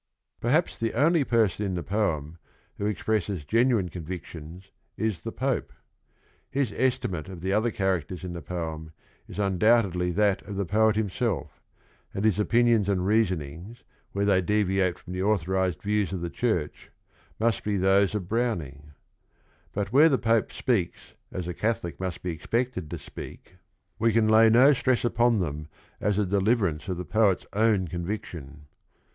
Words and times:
Perhaps 0.39 0.79
the 0.79 0.95
only 0.95 1.23
person 1.23 1.63
in 1.63 1.75
the 1.75 1.83
poem 1.83 2.39
who 2.79 2.89
ex 2.89 3.03
presses 3.03 3.45
genuine 3.45 3.87
convictions 3.87 4.71
is 4.97 5.21
the 5.21 5.31
.Pope. 5.31 5.71
His 6.49 6.71
estima.te_ 6.71 7.29
of 7.29 7.41
the 7.41 7.53
other 7.53 7.69
characters 7.69 8.23
in 8.23 8.33
the 8.33 8.41
poem 8.41 8.93
is 9.27 9.37
undoubtedly 9.37 10.09
that 10.13 10.41
of 10.41 10.55
the 10.55 10.65
poet 10.65 10.95
himself, 10.95 11.61
and 12.15 12.25
his 12.25 12.39
opinions 12.39 12.89
and 12.89 13.01
reasoni 13.05 13.55
ngs 13.59 13.83
where 14.11 14.25
they 14.25 14.41
deviate 14.41 14.97
from 14.97 15.15
authorized 15.21 15.83
views 15.83 16.11
of 16.11 16.21
the 16.21 16.31
(Jhurch 16.31 16.89
must 17.39 17.63
be 17.63 17.77
those 17.77 18.15
of 18.15 18.27
Browning; 18.27 18.93
but 19.71 19.91
where 19.93 20.09
the 20.09 20.17
Pope 20.17 20.51
speaks 20.51 21.13
as 21.31 21.47
a 21.47 21.53
Catholic 21.53 21.99
must 21.99 22.23
be 22.23 22.31
expected 22.31 22.89
to 22.89 22.97
speak, 22.97 23.57
we 23.99 24.11
can 24.13 24.27
lay 24.27 24.49
216 24.49 24.49
THE 24.49 24.49
RING 24.49 24.49
AND 24.49 24.55
THE 24.55 24.59
BOOK 24.59 24.69
no 24.69 24.79
stress 24.79 25.05
upon 25.05 25.39
them 25.39 25.67
as 26.01 26.17
a 26.17 26.25
deliverance 26.25 26.87
of 26.89 26.97
the 26.97 27.05
poet's 27.05 27.45
own 27.53 27.87
conviction. 27.87 28.65